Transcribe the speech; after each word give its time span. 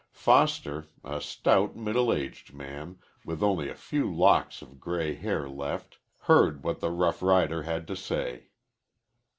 Foster, 0.13 0.87
a 1.03 1.21
stout, 1.21 1.75
middle 1.75 2.11
aged 2.11 2.55
man 2.55 2.97
with 3.23 3.43
only 3.43 3.69
a 3.69 3.75
few 3.75 4.11
locks 4.11 4.63
of 4.63 4.79
gray 4.79 5.13
hair 5.13 5.47
left, 5.47 5.99
heard 6.21 6.63
what 6.63 6.79
the 6.79 6.89
rough 6.89 7.21
rider 7.21 7.61
had 7.61 7.85
to 7.87 7.95
say. 7.95 8.47